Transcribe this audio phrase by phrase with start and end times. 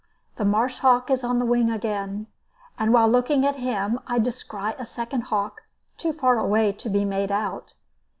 [0.37, 2.25] The marsh hawk is on the wing again,
[2.79, 5.61] and while looking at him I descry a second hawk,
[5.95, 7.75] too far away to be made out.